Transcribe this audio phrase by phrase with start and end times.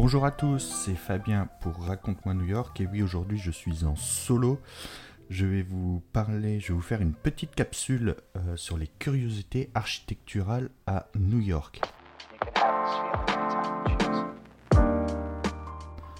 [0.00, 3.96] Bonjour à tous, c'est Fabien pour Raconte-moi New York et oui aujourd'hui je suis en
[3.96, 4.60] solo.
[5.28, 9.72] Je vais vous parler, je vais vous faire une petite capsule euh, sur les curiosités
[9.74, 11.80] architecturales à New York.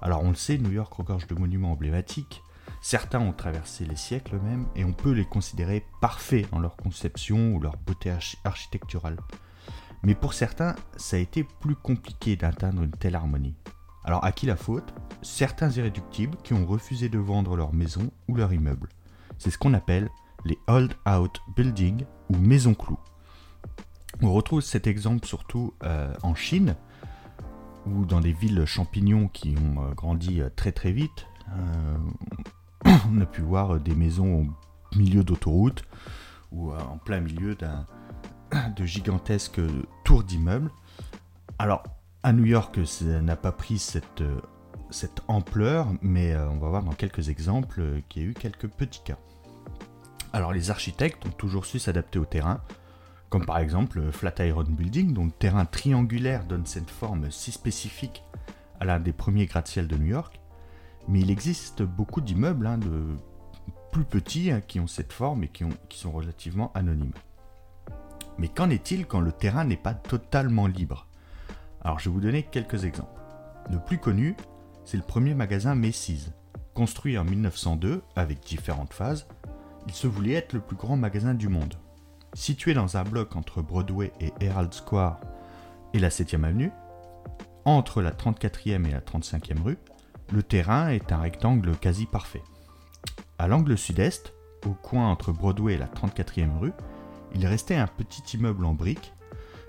[0.00, 2.44] Alors on le sait, New York regorge de monuments emblématiques.
[2.80, 7.52] Certains ont traversé les siècles même et on peut les considérer parfaits dans leur conception
[7.52, 8.12] ou leur beauté
[8.44, 9.16] architecturale.
[10.04, 13.54] Mais pour certains, ça a été plus compliqué d'atteindre une telle harmonie.
[14.04, 14.94] Alors à qui la faute?
[15.22, 18.90] Certains irréductibles qui ont refusé de vendre leur maison ou leur immeuble.
[19.38, 20.10] C'est ce qu'on appelle
[20.44, 22.98] les hold out buildings ou maisons clous.
[24.20, 26.76] On retrouve cet exemple surtout euh, en Chine
[27.86, 31.26] ou dans des villes champignons qui ont euh, grandi euh, très très vite.
[32.84, 35.84] on a pu voir des maisons au milieu d'autoroutes
[36.52, 37.86] ou en plein milieu d'un
[38.76, 39.60] de gigantesques
[40.04, 40.70] tours d'immeubles.
[41.58, 41.82] Alors,
[42.22, 44.22] à New York, ça n'a pas pris cette,
[45.28, 49.02] ampleur, mais euh, on va voir dans quelques exemples qu'il y a eu quelques petits
[49.04, 49.18] cas.
[50.32, 52.60] Alors, les architectes ont toujours su s'adapter au terrain,
[53.28, 58.22] comme par exemple Flatiron Building, dont le terrain triangulaire donne cette forme si spécifique
[58.80, 60.40] à l'un des premiers gratte-ciel de New York.
[61.08, 63.16] Mais il existe beaucoup d'immeubles hein, de
[63.92, 67.12] plus petits hein, qui ont cette forme et qui sont relativement anonymes.
[68.38, 71.06] Mais qu'en est-il quand le terrain n'est pas totalement libre?
[71.82, 73.20] Alors je vais vous donner quelques exemples.
[73.70, 74.36] Le plus connu,
[74.84, 76.30] c'est le premier magasin Macy's.
[76.74, 79.26] Construit en 1902 avec différentes phases,
[79.86, 81.74] il se voulait être le plus grand magasin du monde.
[82.34, 85.20] Situé dans un bloc entre Broadway et Herald Square
[85.92, 86.72] et la 7e avenue,
[87.64, 89.78] entre la 34e et la 35e rue,
[90.32, 92.42] le terrain est un rectangle quasi parfait.
[93.38, 94.34] À l'angle sud-est,
[94.66, 96.72] au coin entre Broadway et la 34e rue,
[97.34, 99.12] il restait un petit immeuble en briques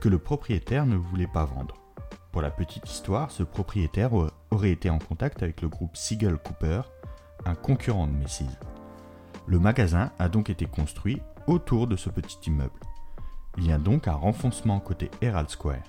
[0.00, 1.76] que le propriétaire ne voulait pas vendre.
[2.32, 4.12] Pour la petite histoire, ce propriétaire
[4.50, 6.82] aurait été en contact avec le groupe Siegel Cooper,
[7.44, 8.58] un concurrent de Macy's.
[9.46, 12.78] Le magasin a donc été construit autour de ce petit immeuble.
[13.58, 15.82] Il y a donc un renfoncement côté Herald Square.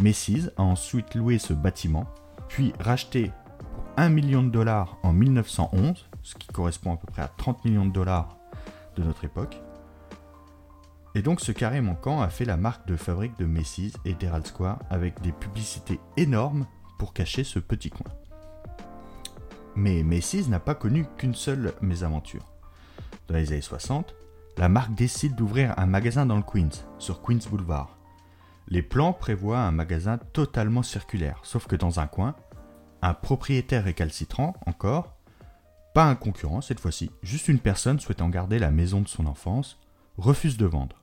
[0.00, 2.06] Macy's a ensuite loué ce bâtiment,
[2.48, 7.22] puis racheté pour 1 million de dollars en 1911, ce qui correspond à peu près
[7.22, 8.36] à 30 millions de dollars
[8.96, 9.60] de notre époque,
[11.14, 14.46] et donc ce carré manquant a fait la marque de fabrique de Macy's et d'Herald
[14.46, 16.66] Square avec des publicités énormes
[16.98, 18.10] pour cacher ce petit coin.
[19.74, 22.52] Mais Macy's n'a pas connu qu'une seule mésaventure.
[23.28, 24.14] Dans les années 60,
[24.58, 27.98] la marque décide d'ouvrir un magasin dans le Queens, sur Queens Boulevard.
[28.68, 32.34] Les plans prévoient un magasin totalement circulaire, sauf que dans un coin,
[33.02, 35.16] un propriétaire récalcitrant, encore,
[35.94, 39.78] pas un concurrent cette fois-ci, juste une personne souhaitant garder la maison de son enfance,
[40.16, 41.01] refuse de vendre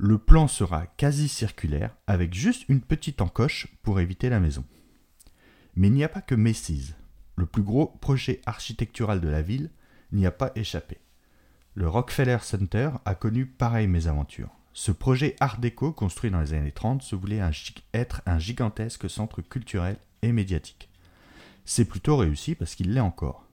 [0.00, 4.64] le plan sera quasi circulaire avec juste une petite encoche pour éviter la maison.
[5.74, 6.94] Mais il n'y a pas que Macy's.
[7.34, 9.70] Le plus gros projet architectural de la ville
[10.12, 10.98] n'y a pas échappé.
[11.74, 14.50] Le Rockefeller Center a connu pareille mésaventure.
[14.72, 17.42] Ce projet art déco construit dans les années 30 se voulait
[17.92, 20.90] être un gigantesque centre culturel et médiatique.
[21.64, 23.46] C'est plutôt réussi parce qu'il l'est encore.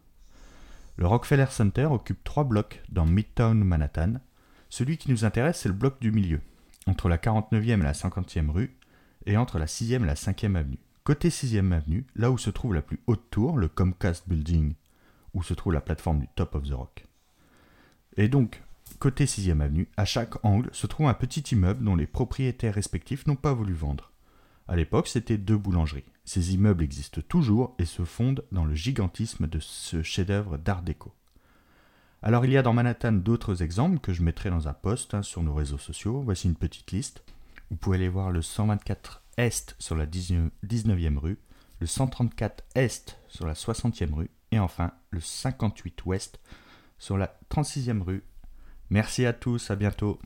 [0.97, 4.13] Le Rockefeller Center occupe trois blocs dans Midtown Manhattan
[4.70, 6.42] celui qui nous intéresse, c'est le bloc du milieu,
[6.88, 8.76] entre la 49e et la 50e rue,
[9.26, 10.80] et entre la 6e et la 5e avenue.
[11.03, 14.74] Côté 6e avenue, là où se trouve la plus haute tour, le Comcast Building,
[15.34, 17.06] où se trouve la plateforme du Top of the Rock.
[18.18, 18.64] Et donc,
[19.00, 23.28] côté 6e avenue, à chaque angle se trouve un petit immeuble dont les propriétaires respectifs
[23.28, 24.12] n'ont pas voulu vendre.
[24.68, 26.06] À l'époque, c'était deux boulangeries.
[26.24, 31.13] Ces immeubles existent toujours et se fondent dans le gigantisme de ce chef-d'œuvre d'art déco.
[32.25, 35.22] Alors il y a dans Manhattan d'autres exemples que je mettrai dans un post hein,
[35.22, 36.24] sur nos réseaux sociaux.
[36.25, 37.24] Voici une petite liste.
[37.69, 41.38] Vous pouvez aller voir le 124 Est sur la 19e rue,
[41.80, 46.39] le 134 Est sur la 60e rue et enfin le 58 Ouest
[46.98, 48.24] sur la 36e rue.
[48.89, 50.19] Merci à tous, à bientôt.